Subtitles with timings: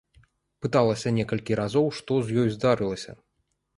[0.65, 3.11] Пыталася некалькі разоў, што з ёй здарылася.